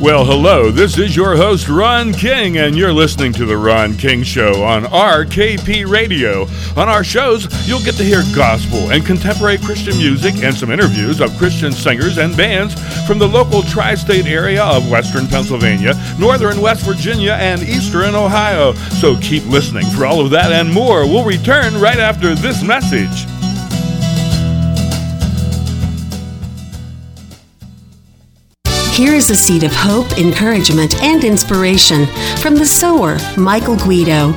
[0.00, 4.22] Well, hello, this is your host, Ron King, and you're listening to The Ron King
[4.22, 6.46] Show on RKP Radio.
[6.74, 11.20] On our shows, you'll get to hear gospel and contemporary Christian music and some interviews
[11.20, 12.72] of Christian singers and bands
[13.06, 18.72] from the local tri state area of Western Pennsylvania, Northern West Virginia, and Eastern Ohio.
[19.02, 21.06] So keep listening for all of that and more.
[21.06, 23.26] We'll return right after this message.
[29.00, 32.04] Here is a seed of hope, encouragement, and inspiration
[32.36, 34.32] from the sower, Michael Guido.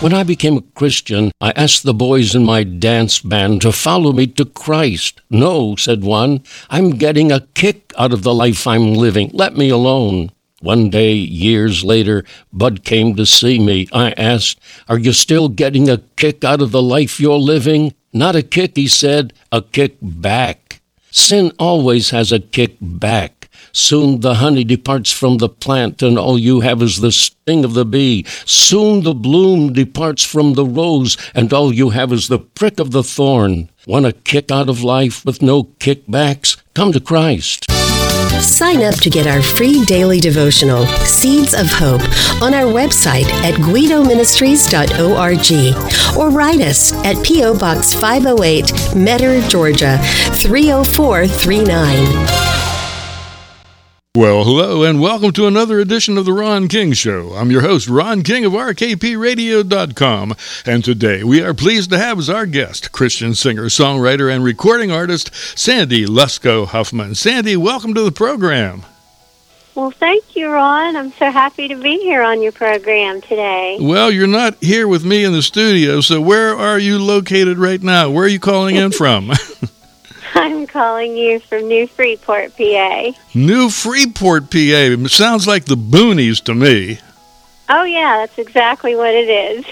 [0.00, 4.10] When I became a Christian, I asked the boys in my dance band to follow
[4.10, 5.20] me to Christ.
[5.30, 9.30] No, said one, I'm getting a kick out of the life I'm living.
[9.32, 10.32] Let me alone.
[10.60, 13.86] One day, years later, Bud came to see me.
[13.92, 14.58] I asked,
[14.88, 17.94] Are you still getting a kick out of the life you're living?
[18.12, 20.80] Not a kick, he said, a kick back.
[21.12, 23.39] Sin always has a kick back.
[23.72, 27.74] Soon the honey departs from the plant, and all you have is the sting of
[27.74, 28.24] the bee.
[28.44, 32.90] Soon the bloom departs from the rose, and all you have is the prick of
[32.90, 33.70] the thorn.
[33.86, 36.56] Want a kick out of life with no kickbacks?
[36.74, 37.66] Come to Christ.
[38.40, 42.00] Sign up to get our free daily devotional, Seeds of Hope,
[42.42, 47.58] on our website at guidoministries.org or write us at P.O.
[47.58, 49.98] Box 508, Metter, Georgia
[50.32, 52.49] 30439.
[54.16, 57.32] Well, hello, and welcome to another edition of The Ron King Show.
[57.34, 60.34] I'm your host, Ron King of RKPRadio.com,
[60.66, 64.90] and today we are pleased to have as our guest Christian singer, songwriter, and recording
[64.90, 67.14] artist Sandy Lesko Huffman.
[67.14, 68.84] Sandy, welcome to the program.
[69.76, 70.96] Well, thank you, Ron.
[70.96, 73.78] I'm so happy to be here on your program today.
[73.80, 77.80] Well, you're not here with me in the studio, so where are you located right
[77.80, 78.10] now?
[78.10, 79.30] Where are you calling in from?
[80.34, 83.12] I'm calling you from New Freeport, PA.
[83.34, 85.08] New Freeport, PA.
[85.08, 86.98] Sounds like the boonies to me.
[87.68, 89.64] Oh, yeah, that's exactly what it is.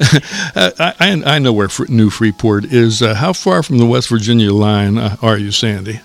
[0.56, 3.02] uh, I, I know where New Freeport is.
[3.02, 6.00] Uh, how far from the West Virginia line uh, are you, Sandy?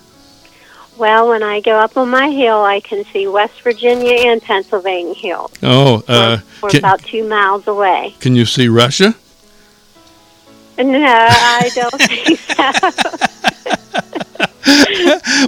[0.97, 5.13] Well, when I go up on my hill, I can see West Virginia and Pennsylvania
[5.13, 5.51] Hill.
[5.61, 8.15] Oh, uh, we're, we're can, about two miles away.
[8.19, 9.13] Can you see Russia?
[10.77, 13.75] No, I don't think so.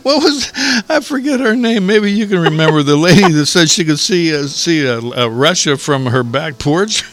[0.03, 0.52] what was
[0.90, 1.85] I forget her name?
[1.85, 5.30] Maybe you can remember the lady that said she could see uh, see uh, uh,
[5.30, 7.03] Russia from her back porch.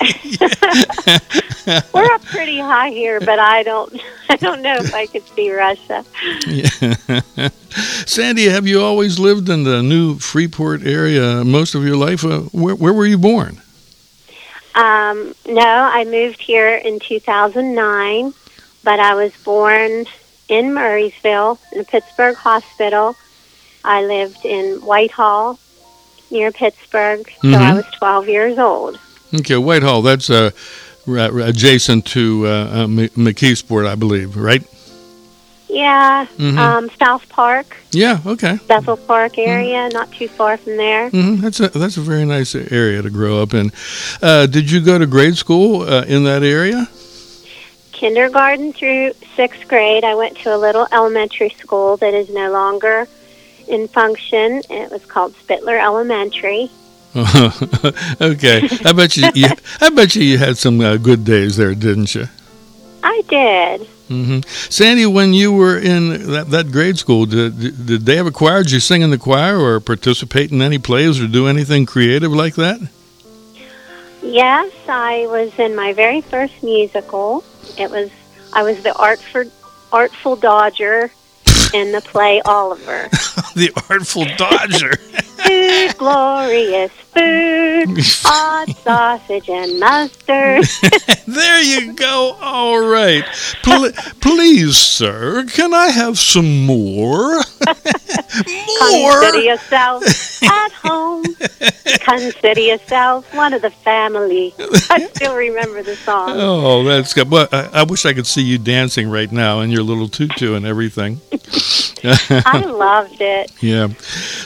[1.94, 5.52] We're up pretty high here, but I don't I don't know if I could see
[5.52, 6.04] Russia.
[6.46, 7.50] Yeah.
[8.06, 12.24] Sandy, have you always lived in the new Freeport area most of your life?
[12.24, 13.60] Uh, where, where were you born?
[14.74, 18.34] Um, no, I moved here in 2009,
[18.84, 20.04] but I was born
[20.48, 23.16] in Murraysville, in a Pittsburgh hospital.
[23.84, 25.58] I lived in Whitehall,
[26.30, 27.52] near Pittsburgh, mm-hmm.
[27.52, 28.98] so I was 12 years old.
[29.34, 30.50] Okay, Whitehall, that's uh,
[31.06, 34.64] adjacent to uh, uh, McKeesport, I believe, right?
[35.68, 36.58] Yeah, mm-hmm.
[36.58, 37.76] um, South Park.
[37.90, 38.58] Yeah, okay.
[38.66, 39.50] Bethel Park mm-hmm.
[39.50, 39.96] area, mm-hmm.
[39.96, 41.10] not too far from there.
[41.10, 41.42] Mm-hmm.
[41.42, 43.72] That's a that's a very nice area to grow up in.
[44.22, 46.88] Uh, did you go to grade school uh, in that area?
[47.96, 53.08] Kindergarten through sixth grade, I went to a little elementary school that is no longer
[53.66, 54.60] in function.
[54.68, 56.70] It was called Spittler Elementary.
[58.20, 59.48] okay, I bet you, you,
[59.80, 62.28] I bet you, you had some uh, good days there, didn't you?
[63.02, 63.88] I did.
[64.10, 64.40] Mm-hmm.
[64.70, 68.62] Sandy, when you were in that, that grade school, did, did they a choir?
[68.62, 72.32] Did you sing in the choir or participate in any plays or do anything creative
[72.32, 72.78] like that?
[74.22, 77.42] Yes, I was in my very first musical.
[77.78, 78.10] It was
[78.52, 79.44] I was the artful
[79.92, 81.10] artful Dodger
[81.74, 83.08] in the play Oliver.
[83.54, 84.96] the artful Dodger.
[84.96, 90.64] food, glorious food, hot sausage and mustard.
[91.26, 92.36] there you go.
[92.40, 93.24] All right.
[93.62, 97.40] Pl- please, sir, can I have some more?
[98.46, 99.20] More?
[99.20, 101.24] Consider yourself at home.
[102.00, 104.54] Consider yourself one of the family.
[104.90, 106.30] I still remember the song.
[106.32, 107.30] Oh, that's good.
[107.30, 110.54] But I, I wish I could see you dancing right now in your little tutu
[110.54, 111.20] and everything.
[112.04, 113.50] I loved it.
[113.62, 113.88] Yeah.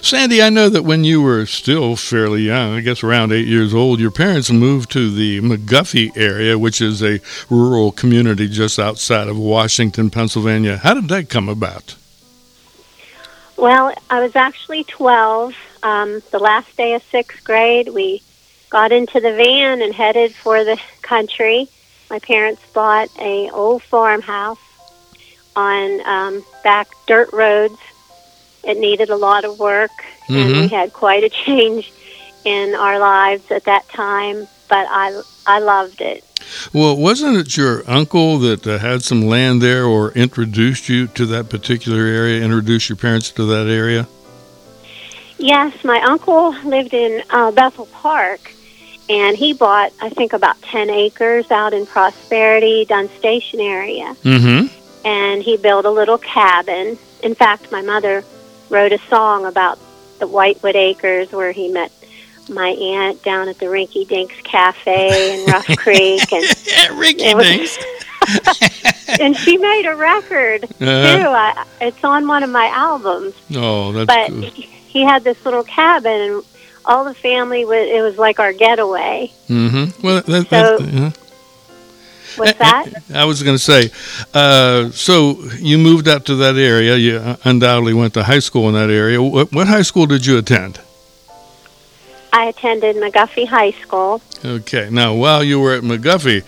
[0.03, 3.75] Sandy, I know that when you were still fairly young, I guess around eight years
[3.75, 7.21] old, your parents moved to the McGuffey area, which is a
[7.51, 10.79] rural community just outside of Washington, Pennsylvania.
[10.79, 11.97] How did that come about?
[13.61, 15.53] Well, I was actually 12.
[15.83, 18.23] Um, the last day of sixth grade, we
[18.71, 21.69] got into the van and headed for the country.
[22.11, 24.59] My parents bought a old farmhouse
[25.57, 27.79] on um, back dirt roads
[28.63, 29.91] it needed a lot of work,
[30.29, 30.63] and Mhm.
[30.63, 31.91] we had quite a change
[32.45, 34.49] in our lives at that time.
[34.69, 36.23] But I I loved it.
[36.73, 41.27] Well, wasn't it your uncle that uh, had some land there or introduced you to
[41.27, 44.07] that particular area, introduced your parents to that area?
[45.39, 48.53] Yes, my uncle lived in uh, Bethel Park,
[49.09, 54.15] and he bought I think about ten acres out in Prosperity, Dunn Station area.
[54.23, 54.67] Mm-hmm.
[55.07, 56.99] and he built a little cabin.
[57.23, 58.23] In fact, my mother
[58.69, 59.79] wrote a song about
[60.19, 61.91] the Whitewood Acres where he met
[62.51, 66.43] my aunt down at the Rinky Dinks Cafe in Rough Creek, and
[67.39, 67.79] was- Dinks.
[69.21, 70.85] and she made a record too.
[70.85, 71.31] Uh-huh.
[71.31, 73.35] I, it's on one of my albums.
[73.55, 76.43] Oh, that's But he had this little cabin, and
[76.85, 77.89] all the family was.
[77.89, 79.33] It was like our getaway.
[79.49, 80.07] Mm-hmm.
[80.07, 81.11] Well, that, So- that, uh,
[82.37, 82.87] What's that?
[83.13, 83.91] I was going to say,
[84.35, 86.95] uh, so you moved out to that area.
[86.97, 89.21] You undoubtedly went to high school in that area.
[89.21, 90.81] What, what high school did you attend?
[92.33, 94.21] I attended McGuffey High School.
[94.45, 94.89] Okay.
[94.91, 96.43] Now, while you were at McGuffey,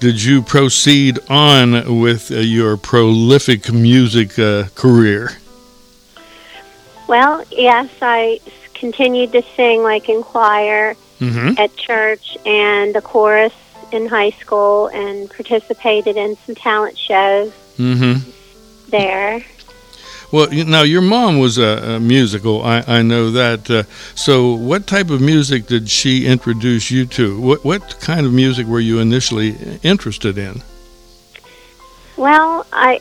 [0.00, 5.32] did you proceed on with uh, your prolific music uh, career?
[7.08, 8.40] Well, yes, I
[8.74, 10.94] continued to sing like in choir.
[11.20, 11.56] Mm-hmm.
[11.58, 13.54] at church and the chorus
[13.92, 18.28] in high school and participated in some talent shows Mm-hmm.
[18.90, 19.40] there.
[20.34, 22.60] Well, you, now your mom was a, a musical.
[22.64, 23.70] I, I know that.
[23.70, 23.84] Uh,
[24.16, 27.40] so, what type of music did she introduce you to?
[27.40, 29.54] What what kind of music were you initially
[29.84, 30.62] interested in?
[32.16, 33.00] Well, I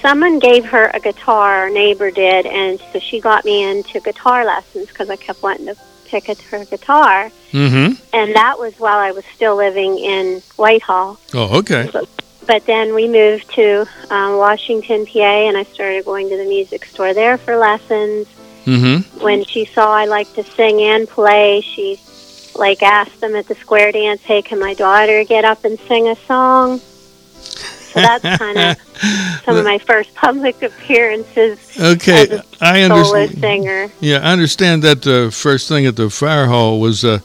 [0.00, 4.44] someone gave her a guitar, a neighbor did, and so she got me into guitar
[4.44, 5.76] lessons because I kept wanting to
[6.06, 8.00] pick at her guitar, Mm-hmm.
[8.14, 11.18] and that was while I was still living in Whitehall.
[11.34, 11.90] Oh, okay.
[12.52, 16.84] But then we moved to um, Washington, PA, and I started going to the music
[16.84, 18.28] store there for lessons.
[18.66, 19.20] Mm-hmm.
[19.20, 21.98] when she saw I liked to sing and play, she
[22.54, 26.08] like asked them at the square dance, "Hey, can my daughter get up and sing
[26.08, 28.76] a song?" So that's kind of
[29.44, 33.40] some of my first public appearances Okay, as I solo understand.
[33.40, 33.90] singer.
[34.00, 37.20] Yeah, I understand that the first thing at the fire hall was uh,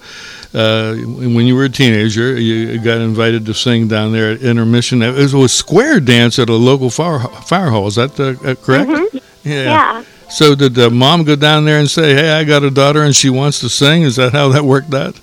[0.57, 0.95] uh,
[1.35, 2.39] when you were a teenager.
[2.39, 5.01] You got invited to sing down there at intermission.
[5.01, 7.87] It was a square dance at a local fire fire hall.
[7.87, 8.89] Is that uh, uh, correct?
[8.89, 9.21] Mhm.
[9.43, 10.03] Yeah.
[10.29, 13.15] So did uh, mom go down there and say, "Hey, I got a daughter and
[13.15, 14.01] she wants to sing"?
[14.03, 15.15] Is that how that worked out?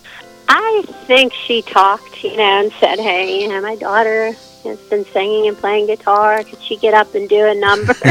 [0.48, 4.32] I think she talked, you know, and said, "Hey, you know, my daughter
[4.64, 6.42] has been singing and playing guitar.
[6.44, 7.92] Could she get up and do a number?"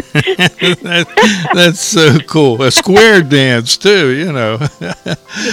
[0.84, 2.62] That- that's so cool.
[2.62, 4.60] A square dance too, you know.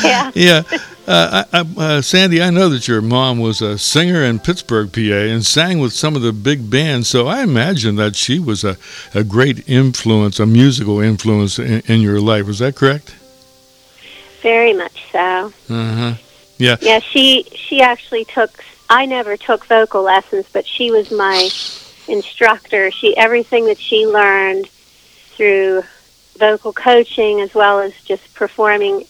[0.03, 0.31] yeah.
[0.35, 0.63] yeah,
[1.11, 5.01] uh, I, uh, Sandy, I know that your mom was a singer in Pittsburgh, PA,
[5.01, 7.09] and sang with some of the big bands.
[7.09, 8.77] So I imagine that she was a,
[9.13, 12.49] a great influence, a musical influence in, in your life.
[12.49, 13.17] Is that correct?
[14.41, 15.53] Very much so.
[15.69, 16.15] Uh huh.
[16.59, 16.77] Yeah.
[16.81, 18.65] Yeah, she she actually took.
[18.89, 21.49] I never took vocal lessons, but she was my
[22.07, 22.91] instructor.
[22.91, 25.83] She everything that she learned through
[26.39, 29.05] vocal coaching as well as just performing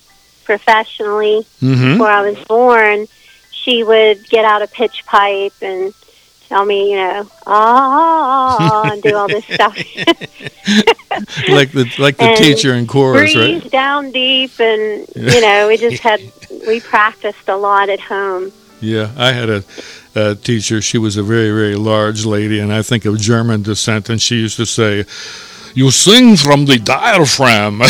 [0.51, 1.47] professionally.
[1.63, 1.93] Mm-hmm.
[1.93, 3.07] Before I was born,
[3.53, 5.95] she would get out a pitch pipe and
[6.49, 9.77] tell me, you know, ah, and do all this stuff.
[11.49, 13.71] like the like the And teacher in chorus, Breathe right?
[13.71, 16.21] down deep, and you know, we just had
[16.67, 18.51] we practiced a lot at home.
[18.81, 19.63] Yeah, I had a,
[20.17, 20.83] a teacher.
[20.83, 24.11] She was a very, very large lady, and I think of German descent.
[24.11, 25.05] And she used to say,
[25.75, 27.83] "You sing from the diaphragm."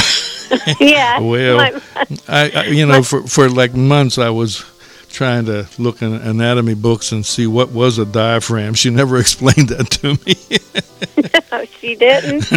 [0.81, 1.21] Yeah.
[1.21, 1.81] Well,
[2.29, 4.65] I, I, you know, for for like months, I was
[5.11, 8.75] trying to look in anatomy books and see what was a diaphragm.
[8.75, 10.35] She never explained that to me.
[11.53, 12.51] no, she didn't.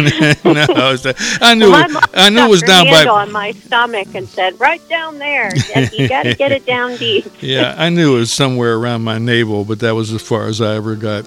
[0.44, 0.96] no,
[1.40, 3.04] I, knew my it, I knew it was down by.
[3.04, 5.52] on my stomach and said, "Right down there.
[5.92, 9.18] You got to get it down deep." yeah, I knew it was somewhere around my
[9.18, 11.26] navel, but that was as far as I ever got.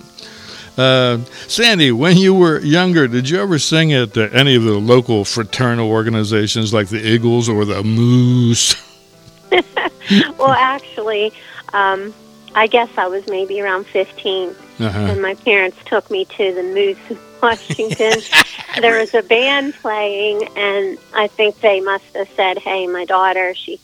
[0.78, 1.18] Uh,
[1.48, 5.90] Sandy, when you were younger, did you ever sing at any of the local fraternal
[5.90, 8.76] organizations like the Eagles or the Moose?
[10.38, 11.34] well, actually,
[11.74, 12.14] um,
[12.54, 15.00] I guess I was maybe around 15, Uh-huh.
[15.00, 18.22] and my parents took me to the Moose in Washington.
[18.82, 23.54] there was a band playing, and I think they must have said, "Hey, my daughter,
[23.56, 23.80] she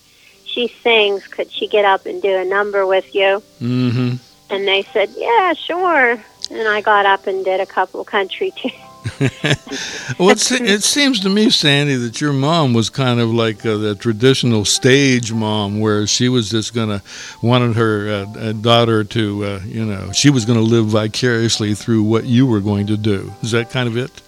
[0.46, 1.26] she sings.
[1.28, 4.16] Could she get up and do a number with you?" Mm-hmm.
[4.50, 8.74] And they said, "Yeah, sure." And I got up and did a couple country tunes.
[10.20, 13.66] Well, it, se- it seems to me, Sandy, that your mom was kind of like
[13.66, 17.02] uh, the traditional stage mom, where she was just gonna
[17.42, 22.04] wanted her uh, uh, daughter to, uh, you know, she was gonna live vicariously through
[22.04, 23.34] what you were going to do.
[23.42, 24.22] Is that kind of it?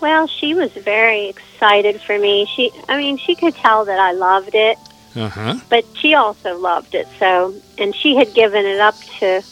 [0.00, 2.46] Well, she was very excited for me.
[2.56, 4.76] She, I mean, she could tell that I loved it,
[5.14, 5.54] Uh huh.
[5.70, 7.06] but she also loved it.
[7.18, 9.42] So, and she had given it up to,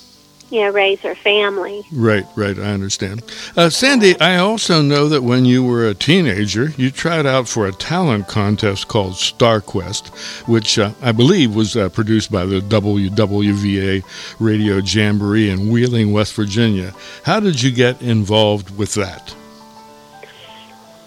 [0.50, 1.83] you know, raise her family.
[1.92, 2.59] Right, right.
[2.59, 3.23] I understand.
[3.57, 7.66] Uh, Sandy, I also know that when you were a teenager, you tried out for
[7.66, 10.09] a talent contest called StarQuest,
[10.49, 14.02] which uh, I believe was uh, produced by the WWVA
[14.40, 16.95] Radio Jamboree in Wheeling, West Virginia.
[17.25, 19.35] How did you get involved with that?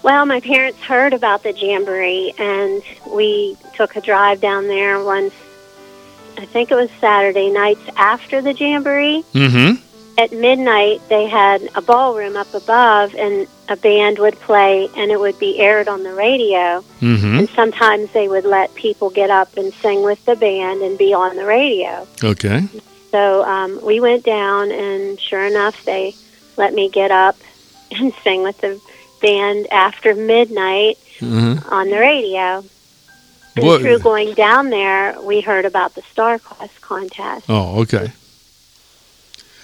[0.02, 5.32] Well, my parents heard about the jamboree, and we took a drive down there once.
[6.36, 9.24] I think it was Saturday nights after the jamboree.
[9.32, 9.80] Mm-hmm.
[10.16, 15.18] At midnight, they had a ballroom up above, and a band would play, and it
[15.18, 16.84] would be aired on the radio.
[17.00, 17.38] Mm-hmm.
[17.38, 21.12] And sometimes they would let people get up and sing with the band and be
[21.14, 22.06] on the radio.
[22.22, 22.68] Okay.
[23.10, 26.14] So um, we went down, and sure enough, they
[26.56, 27.36] let me get up
[27.90, 28.80] and sing with the
[29.20, 31.72] band after midnight Mm-hmm.
[31.72, 32.64] on the radio.
[33.56, 38.10] And What- through going down there, we heard about the Star Quest contest, Oh, okay.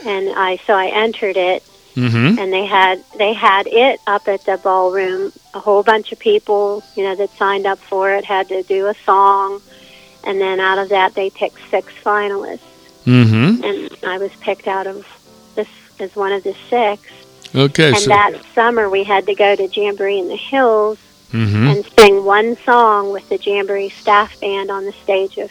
[0.04, 1.62] and I so I entered it,
[1.96, 2.38] Mm-hmm.
[2.38, 5.32] and they had they had it up at the ballroom.
[5.54, 8.86] A whole bunch of people, you know, that signed up for it had to do
[8.86, 9.60] a song,
[10.24, 12.60] and then out of that they picked six finalists,
[13.06, 13.64] Mm-hmm.
[13.64, 15.04] and I was picked out of
[15.56, 15.66] this
[15.98, 17.02] as one of the six.
[17.54, 17.88] Okay.
[17.88, 18.08] And so.
[18.10, 20.98] that summer we had to go to Jamboree in the Hills
[21.32, 21.66] mm-hmm.
[21.66, 25.50] and sing one song with the Jamboree staff band on the stage of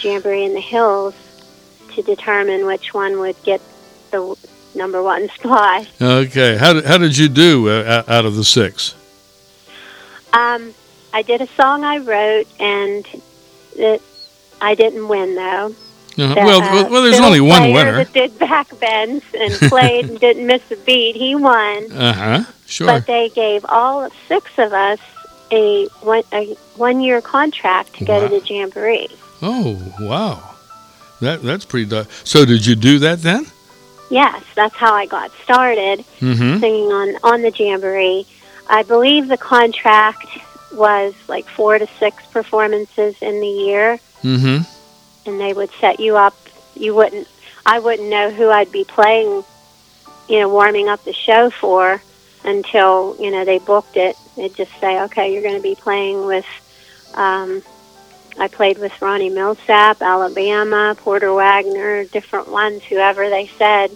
[0.00, 1.14] Jamboree in the Hills
[1.94, 3.60] to determine which one would get
[4.10, 4.36] the
[4.74, 5.88] number one spot.
[6.00, 6.56] Okay.
[6.56, 8.94] How did, how did you do uh, out of the six?
[10.32, 10.74] Um,
[11.12, 13.06] I did a song I wrote, and
[13.76, 14.02] it,
[14.60, 15.74] I didn't win though.
[16.18, 17.98] Uh, The, well, uh, well, well, there's only one winner.
[18.04, 21.14] That did back bends and played and didn't miss a beat.
[21.16, 21.92] He won.
[21.92, 22.44] Uh huh.
[22.66, 22.86] Sure.
[22.88, 24.98] But they gave all six of us
[25.52, 28.28] a one a one year contract to go Wow.
[28.28, 29.08] to the jamboree.
[29.40, 30.42] Oh, wow.
[31.20, 31.88] That that's pretty.
[32.24, 33.46] So did you do that then?
[34.10, 36.58] Yes, that's how I got started Mm-hmm.
[36.60, 38.26] singing on on the jamboree.
[38.68, 40.26] I believe the contract
[40.72, 44.58] was like four to six performances in the year, Mm-hmm.
[45.26, 46.34] And they would set you up.
[46.74, 47.28] You wouldn't.
[47.66, 49.44] I wouldn't know who I'd be playing,
[50.28, 52.00] you know, warming up the show for
[52.44, 54.16] until you know they booked it.
[54.36, 56.46] They'd just say, "Okay, you're going to be playing with."
[57.14, 57.62] Um,
[58.38, 63.90] I played with Ronnie Milsap, Alabama, Porter Wagoner, different ones, whoever they said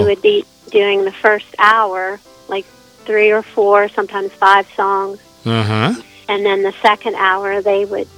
[0.00, 2.18] we would be doing the first hour,
[2.48, 2.64] like
[3.04, 6.02] three or four, sometimes five songs, Uh huh.
[6.28, 8.08] and then the second hour they would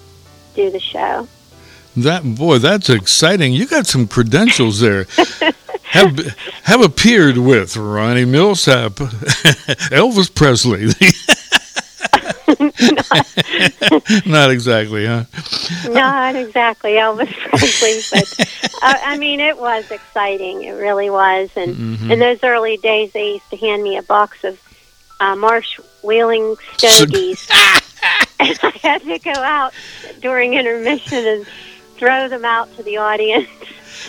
[0.54, 1.26] do the show.
[1.96, 3.52] That boy, that's exciting.
[3.52, 5.06] You got some credentials there.
[5.84, 6.16] have
[6.64, 8.90] have appeared with Ronnie Milsap,
[9.90, 10.86] Elvis Presley.
[14.26, 15.24] Not exactly, huh?
[15.90, 20.62] Not exactly Elvis Presley, but uh, I mean, it was exciting.
[20.62, 21.50] It really was.
[21.56, 22.10] And Mhm.
[22.10, 24.58] in those early days, they used to hand me a box of
[25.20, 27.46] uh, Marsh Wheeling Stogies,
[28.40, 29.72] and I had to go out
[30.20, 31.46] during intermission and
[32.02, 33.48] throw them out to the audience.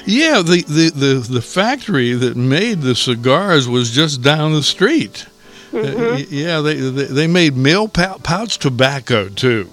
[0.06, 5.28] Yeah, the, the, the, the factory that made the cigars was just down the street.
[5.72, 9.72] Uh, yeah, they, they they made mail pou- pouch tobacco too,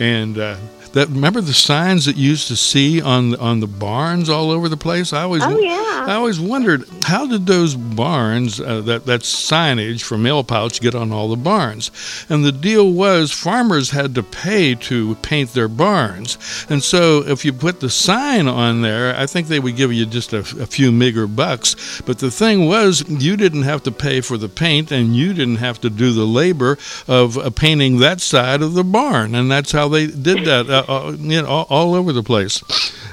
[0.00, 0.56] and uh,
[0.94, 4.68] that remember the signs that you used to see on on the barns all over
[4.68, 5.12] the place.
[5.12, 6.04] I always Oh, yeah.
[6.06, 10.94] I always wondered how did those barns uh, that that signage for mail pouch get
[10.94, 11.90] on all the barns,
[12.28, 17.44] and the deal was farmers had to pay to paint their barns, and so if
[17.44, 20.66] you put the sign on there, I think they would give you just a, a
[20.66, 22.02] few meager bucks.
[22.06, 25.56] But the thing was, you didn't have to pay for the paint, and you didn't
[25.56, 29.72] have to do the labor of uh, painting that side of the barn, and that's
[29.72, 32.62] how they did that, uh, uh, you know, all, all over the place.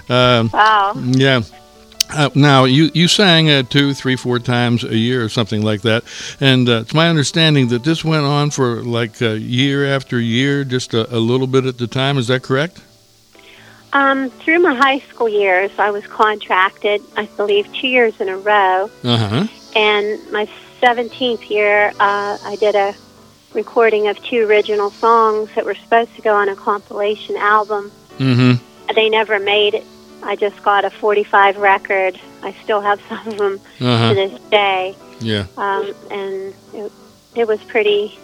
[0.10, 0.94] Um, Wow.
[0.96, 1.42] yeah.
[2.14, 5.82] Uh, now you you sang uh, two, three, four times a year or something like
[5.84, 6.04] that,
[6.42, 10.66] and uh, it's my understanding that this went on for like uh, year after year,
[10.66, 12.18] just a, a little bit at the time.
[12.18, 12.82] Is that correct?
[13.94, 18.38] Um, through my high school years, I was contracted, I believe, two years in a
[18.38, 18.90] row.
[19.06, 19.48] Uh huh.
[19.76, 20.50] And my
[20.82, 22.94] 17th year, uh, I did a
[23.54, 27.92] recording of two original songs that were supposed to go on a compilation album.
[28.18, 28.94] Mm-hmm.
[28.96, 29.86] They never made it.
[30.24, 32.20] I just got a 45 record.
[32.44, 34.96] I still have some of them Uh to this day.
[35.20, 35.46] Yeah.
[35.58, 36.92] Um, and it,
[37.36, 38.18] it was pretty,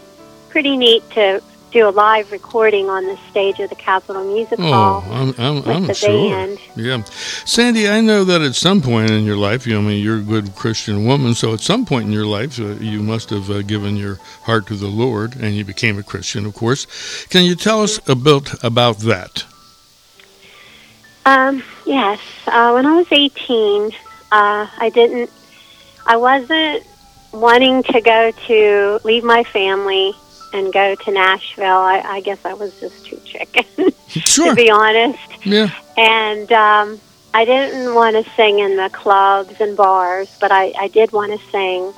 [0.49, 4.71] pretty neat to do a live recording on the stage of the Capitol Music Oh,
[4.71, 6.29] Hall I'm, I'm, with I'm the sure.
[6.29, 6.59] band.
[6.75, 7.03] Yeah.
[7.03, 10.19] Sandy, I know that at some point in your life, you know, I mean, you're
[10.19, 13.49] a good Christian woman, so at some point in your life, uh, you must have
[13.49, 17.25] uh, given your heart to the Lord and you became a Christian, of course.
[17.27, 19.45] Can you tell us a bit about that?
[21.25, 22.19] Um, yes.
[22.47, 23.91] Uh, when I was 18,
[24.31, 25.29] uh, I didn't,
[26.05, 26.83] I wasn't
[27.33, 30.13] wanting to go to, leave my family
[30.53, 31.65] and go to Nashville.
[31.65, 33.65] I, I guess I was just too chicken,
[34.07, 34.49] Sure.
[34.49, 35.19] to be honest.
[35.45, 35.69] Yeah.
[35.97, 36.99] And um,
[37.33, 41.39] I didn't want to sing in the clubs and bars, but I, I did want
[41.39, 41.93] to sing.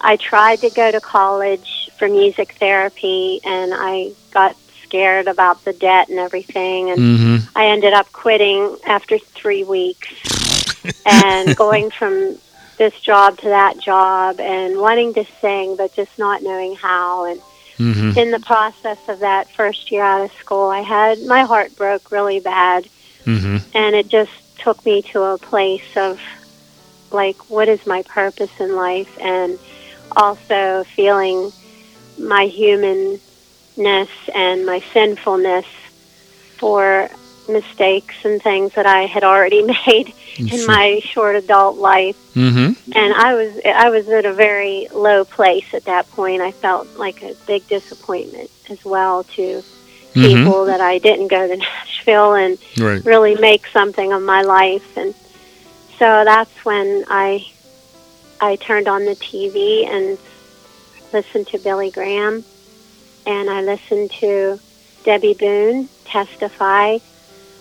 [0.00, 5.72] I tried to go to college for music therapy, and I got scared about the
[5.72, 6.90] debt and everything.
[6.90, 7.58] And Mm-hmm.
[7.58, 10.08] I ended up quitting after three weeks
[11.06, 12.38] and going from
[12.76, 17.24] this job to that job and wanting to sing, but just not knowing how.
[17.30, 17.40] And
[17.78, 18.18] Mm-hmm.
[18.18, 22.10] in the process of that first year out of school, I had my heart broke
[22.10, 22.88] really bad
[23.26, 23.76] Mm-hmm.
[23.76, 26.18] and it just took me to a place of
[27.10, 29.58] like what is my purpose in life and
[30.16, 31.52] also feeling
[32.18, 33.20] my humanness
[34.34, 35.64] and my sinfulness
[36.58, 37.08] for
[37.48, 40.66] mistakes and things that I had already made in Sure.
[40.66, 42.90] my short adult life Mm-hmm.
[42.98, 46.42] and I was I was at a very low place at that point.
[46.42, 49.62] I felt like a big disappointment as well to
[50.14, 50.28] Mhm.
[50.44, 53.04] people that I didn't go to Nashville and Right.
[53.04, 55.14] really make something of my life and
[55.98, 57.46] so that's when I
[58.40, 60.18] I turned on the TV and
[61.12, 62.44] listened to Billy Graham
[63.26, 64.58] and I listened to
[65.04, 66.98] Debby Boone testify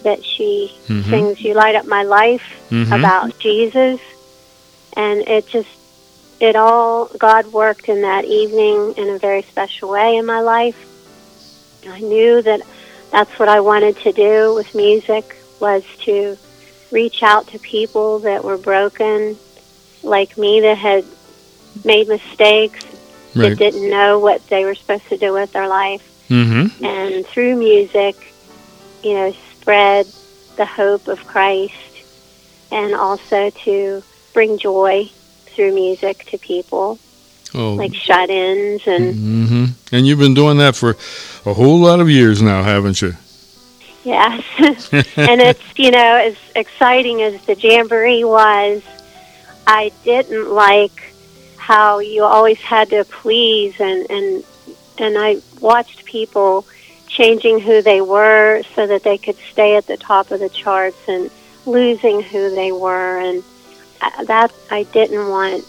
[0.03, 1.09] that she Mhm.
[1.09, 2.93] sings You Light Up My Life Mhm.
[2.93, 3.99] about Jesus
[4.95, 5.69] and it just
[6.39, 10.75] it all God worked in that evening in a very special way in my life.
[11.87, 12.61] I knew that
[13.11, 16.37] that's what I wanted to do with music was to
[16.91, 19.37] reach out to people that were broken
[20.03, 21.05] like me that had
[21.85, 22.79] made mistakes
[23.35, 26.83] that didn't know what they were supposed to do with their life Mm-hmm.
[26.85, 28.15] and through music,
[29.03, 30.05] you know, spread
[30.57, 31.73] the hope of Christ
[32.69, 35.05] and also to bring joy
[35.45, 36.99] through music to people,
[37.55, 37.75] Oh.
[37.75, 39.65] like shut ins and Mm-hmm.
[39.95, 40.97] And you've been doing that for
[41.45, 43.13] a whole lot of years now, haven't you?
[44.03, 44.43] yes.
[44.91, 48.81] and it's, you know, as exciting as the Jamboree was,
[49.65, 51.13] I didn't like
[51.55, 54.43] how you always had to please and, and
[54.97, 56.65] and I watched people
[57.13, 60.97] changing who they were so that they could stay at the top of the charts
[61.07, 61.29] and
[61.65, 63.43] losing who they were and
[64.27, 65.63] that I didn't want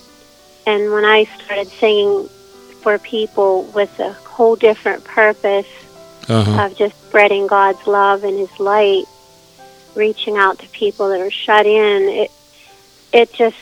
[0.66, 2.28] and when I started singing
[2.82, 5.66] for people with a whole different purpose
[6.28, 6.64] Uh-huh.
[6.64, 9.04] of just spreading God's love and his light
[9.94, 12.30] reaching out to people that are shut in it
[13.12, 13.56] it just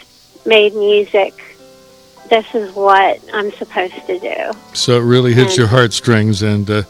[0.46, 1.34] made music
[2.32, 6.64] this is what I'm supposed to do So it really hits And- your heartstrings, and
[6.70, 6.82] uh,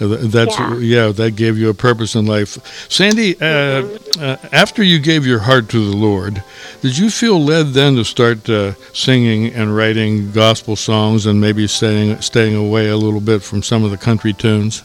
[0.00, 0.76] that's Yeah.
[0.78, 1.08] yeah.
[1.12, 2.58] that gave you a purpose in life.
[2.88, 4.22] Sandy, uh, Mm-hmm.
[4.22, 6.42] uh, after you gave your heart to the Lord,
[6.82, 11.68] did you feel led then to start uh, singing and writing gospel songs, and maybe
[11.68, 14.82] staying staying away a little bit from some of the country tunes?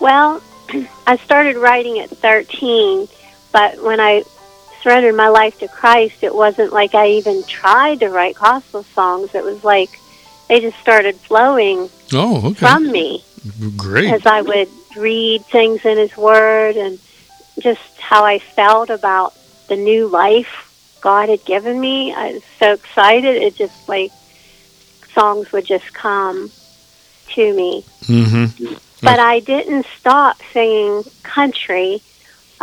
[0.00, 0.42] Well,
[1.06, 3.08] I started writing at 13,
[3.52, 4.22] but when I
[4.82, 9.34] surrendered my life to Christ, it wasn't like I even tried to write gospel songs.
[9.34, 9.90] It was like
[10.48, 13.24] they just started flowing Oh, okay, from me
[13.76, 14.12] great.
[14.12, 16.98] as I would read things in His Word and
[17.60, 19.34] just how I felt about
[19.68, 20.68] the new life
[21.00, 22.12] God had given me.
[22.12, 23.36] I was so excited.
[23.42, 24.12] It just like
[25.14, 26.50] songs would just come
[27.34, 28.74] to me Mm-hmm.
[29.00, 32.02] but I didn't stop singing country.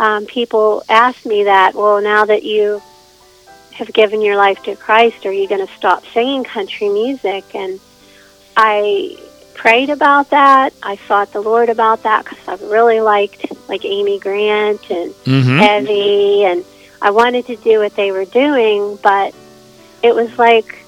[0.00, 2.80] Um, people ask me that, well, now that you
[3.72, 7.54] have given your life to Christ, are you going to stop singing country music?
[7.54, 7.78] And
[8.56, 9.18] I
[9.52, 10.72] prayed about that.
[10.82, 15.60] I sought the Lord about that because I really liked like Amy Grant and Mm-hmm.
[15.60, 16.64] Evie, and
[17.02, 19.34] I wanted to do what they were doing, but
[20.02, 20.78] it was like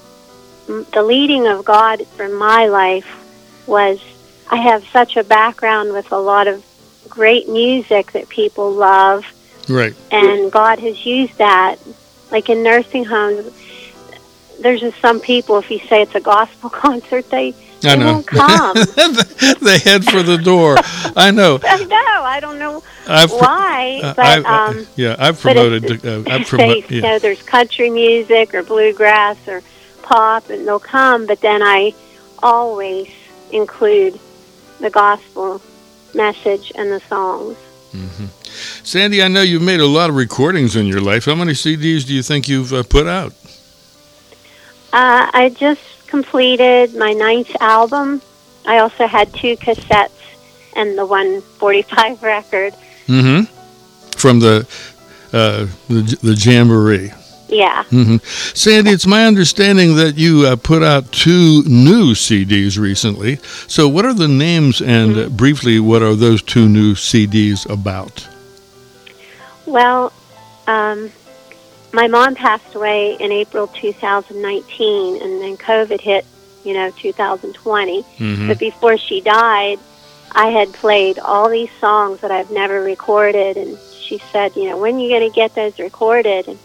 [0.67, 3.07] the leading of God for my life
[3.67, 3.99] was
[4.49, 6.63] I have such a background with a lot of
[7.13, 9.23] great music that people love,
[9.69, 9.93] Right.
[10.11, 11.77] and God has used that.
[12.31, 13.51] Like in nursing homes,
[14.59, 17.49] there's just some people, if you say it's a gospel concert, they,
[17.83, 18.13] I they know.
[18.13, 18.75] won't come.
[19.61, 20.77] they head for the door.
[21.15, 21.59] I know.
[21.63, 22.23] I know.
[22.23, 24.49] I don't know I've pro- why, uh, but I've, uh,
[24.79, 26.03] um, yeah, I've promoted.
[26.05, 26.85] uh, I've promoted.
[26.85, 29.61] they, you know, there's country music or bluegrass or
[30.01, 31.27] pop, and they'll come.
[31.27, 31.93] But then I
[32.41, 33.09] always
[33.51, 34.19] include
[34.79, 35.61] the gospel
[36.15, 37.57] message and the songs.
[37.91, 38.25] Mm-hmm.
[38.83, 41.25] Sandy, I know you've made a lot of recordings in your life.
[41.25, 43.33] How many CDs do you think you've uh, put out?
[44.91, 48.21] Uh, I just completed my ninth album.
[48.65, 50.11] I also had two cassettes
[50.75, 52.73] and the 145 record.
[53.07, 53.43] Mm-hmm.
[54.17, 54.67] From the
[55.33, 57.11] uh, the, the Jamboree.
[57.53, 57.83] Yeah.
[57.83, 58.17] Mm-hmm.
[58.55, 63.35] Sandy, it's my understanding that you uh, put out two new CDs recently.
[63.67, 65.35] So, what are the names and mm-hmm.
[65.35, 68.27] briefly, what are those two new CDs about?
[69.65, 70.11] Well,
[70.67, 71.11] um,
[71.93, 76.25] my mom passed away in April 2019, and then COVID hit,
[76.63, 78.01] you know, 2020.
[78.01, 78.47] Mm-hmm.
[78.47, 79.77] But before she died,
[80.31, 84.77] I had played all these songs that I've never recorded, and she said, you know,
[84.77, 86.47] when are you going to get those recorded?
[86.47, 86.57] And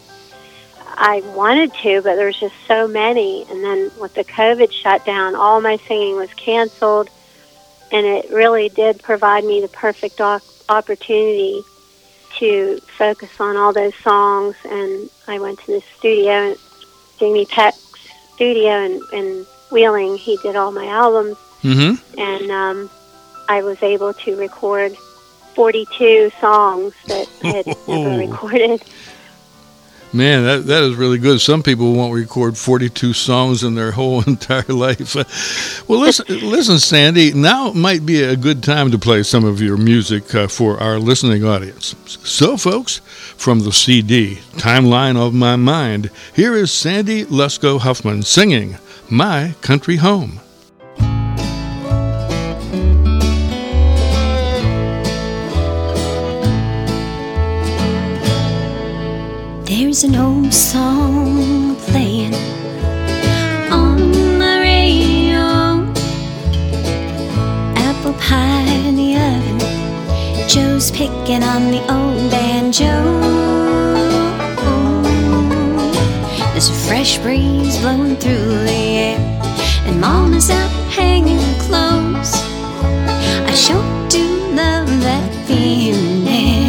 [1.01, 3.47] I wanted to, but there was just so many.
[3.49, 7.09] And then with the COVID shutdown, all my singing was canceled,
[7.93, 10.21] and it really did provide me the perfect
[10.69, 11.63] opportunity
[12.39, 14.57] to focus on all those songs.
[14.65, 16.57] And I went to the studio,
[17.21, 20.17] Jamie Peck's studio in, in Wheeling.
[20.17, 22.21] He did all my albums, mm-hmm.
[22.21, 22.91] and um,
[23.49, 24.97] I was able to record
[25.55, 28.83] 42 songs that I had never recorded.
[30.13, 31.39] Man, that that is really good.
[31.41, 35.15] Some people won't record 42 songs in their whole entire life.
[35.87, 37.33] well, listen, listen, Sandy.
[37.35, 40.99] Now might be a good time to play some of your music uh, for our
[40.99, 41.95] listening audience.
[42.25, 42.99] So, folks,
[43.37, 48.79] from the CD Timeline of My Mind, here is Sandy Lesko Huffman singing
[49.11, 50.41] "My Country Home."
[60.01, 62.33] There's an old song playing
[63.73, 65.83] on the radio.
[67.75, 70.49] Apple pie in the oven.
[70.49, 72.95] Joe's picking on the old banjo.
[76.53, 79.19] There's a fresh breeze blowing through the air,
[79.85, 82.35] and Mama's out hanging clothes.
[83.51, 86.69] I sure do love that feeling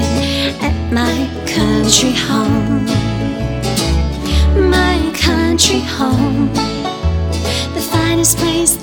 [0.64, 3.09] at my country home
[5.60, 6.48] country home,
[7.74, 8.79] the finest place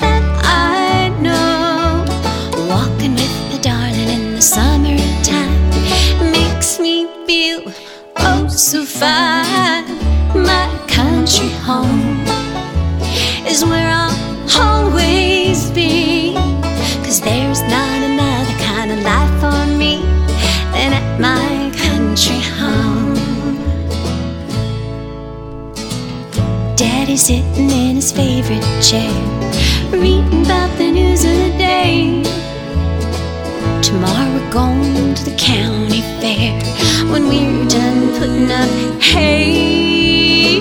[28.06, 29.10] his favorite chair,
[29.90, 32.22] reading about the news of the day.
[33.82, 36.54] Tomorrow we're going to the county fair
[37.10, 38.70] when we're done putting up
[39.02, 40.60] hay.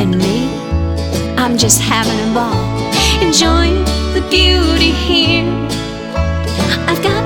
[0.00, 0.48] And me,
[1.36, 2.64] I'm just having a ball,
[3.20, 5.44] enjoying the beauty here.
[6.88, 7.22] I've got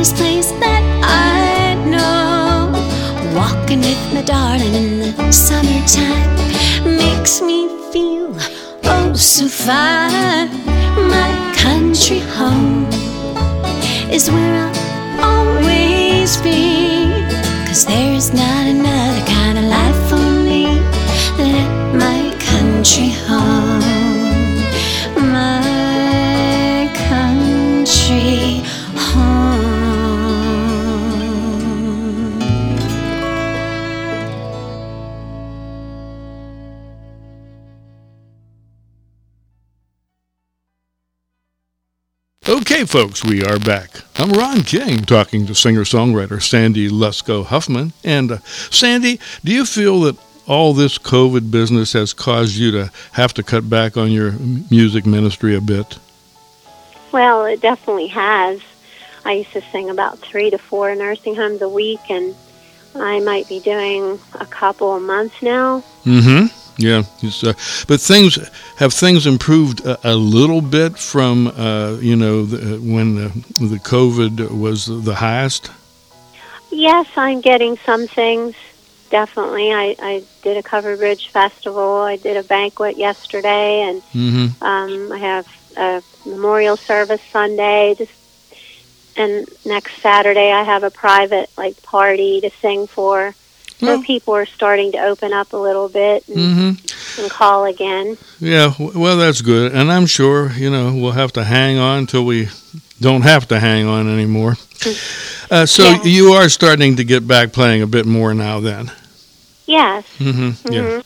[0.00, 2.72] finest place that I know.
[3.36, 8.34] Walking with my darling in the summertime makes me feel
[8.84, 10.48] oh so fine.
[10.96, 12.86] My country home
[14.10, 14.72] is where
[15.22, 17.10] I'll always be.
[17.66, 20.64] Cause there's not another kind of life for me
[21.36, 23.89] than at my country home.
[42.72, 43.90] Okay, folks, we are back.
[44.14, 47.92] I'm Ron King talking to singer songwriter Sandy Lesko Huffman.
[48.04, 52.92] And uh, Sandy, do you feel that all this COVID business has caused you to
[53.14, 54.34] have to cut back on your
[54.70, 55.98] music ministry a bit?
[57.10, 58.60] Well, it definitely has.
[59.24, 62.36] I used to sing about three to four nursing homes a week, and
[62.94, 65.82] I might be doing a couple a month now.
[66.04, 66.59] Mm-hmm.
[66.80, 67.52] Yeah, uh,
[67.86, 68.38] but things
[68.76, 73.28] have things improved a, a little bit from uh, you know the, when the,
[73.66, 75.70] the COVID was the highest.
[76.70, 78.54] Yes, I'm getting some things.
[79.10, 82.00] Definitely, I, I did a cover bridge festival.
[82.00, 84.64] I did a banquet yesterday, and mm-hmm.
[84.64, 87.94] um, I have a memorial service Sunday.
[87.98, 88.12] Just
[89.16, 93.34] and next Saturday I have a private like party to sing for.
[93.80, 97.20] So Well- people are starting to open up a little bit and, Mm-hmm.
[97.22, 98.16] and call again.
[98.38, 99.72] Yeah, well, that's good.
[99.72, 102.48] And I'm sure, you know, we'll have to hang on till we
[103.00, 104.56] don't have to hang on anymore.
[105.50, 106.02] Uh, so Yeah.
[106.04, 108.90] you are starting to get back playing a bit more now then.
[109.66, 110.04] Yes.
[110.18, 110.80] hmm Yeah.
[110.82, 111.02] Mhm.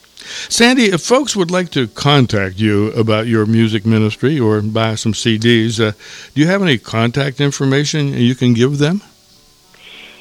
[0.48, 5.12] Sandy, if folks would like to contact you about your music ministry or buy some
[5.14, 5.92] CDs, uh,
[6.34, 9.02] do you have any contact information you can give them?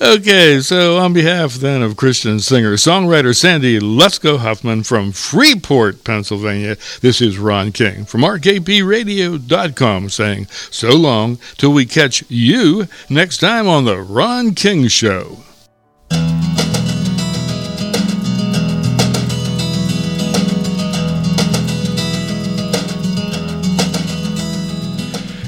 [0.00, 6.76] Okay, so on behalf then of Christian singer songwriter Sandy Lesko Huffman from Freeport, Pennsylvania,
[7.00, 13.66] this is Ron King from RKPRadio.com saying so long till we catch you next time
[13.66, 15.45] on the Ron King Show.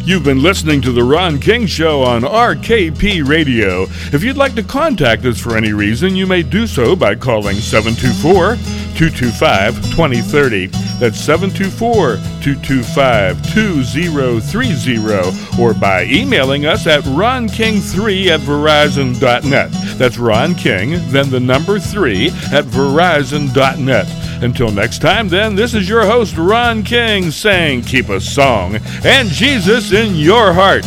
[0.09, 3.83] You've been listening to The Ron King Show on RKP Radio.
[4.11, 7.57] If you'd like to contact us for any reason, you may do so by calling
[7.57, 8.57] 724
[8.97, 10.69] 225 2030.
[10.99, 15.63] That's 724 225 2030.
[15.63, 19.71] Or by emailing us at ronking3 at verizon.net.
[19.99, 24.28] That's Ron King, then the number 3 at verizon.net.
[24.41, 29.29] Until next time, then, this is your host, Ron King, saying keep a song and
[29.29, 30.85] Jesus in your heart.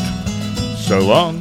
[0.78, 1.41] So long.